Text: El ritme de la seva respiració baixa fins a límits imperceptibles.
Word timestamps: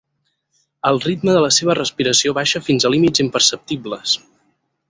El 0.91 0.97
ritme 1.03 1.35
de 1.35 1.43
la 1.45 1.51
seva 1.59 1.75
respiració 1.79 2.35
baixa 2.39 2.65
fins 2.71 2.89
a 2.89 2.93
límits 2.97 3.27
imperceptibles. 3.29 4.19